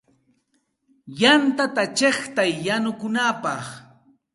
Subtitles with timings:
[1.19, 3.63] Yantata chiqtay yanukunapaq.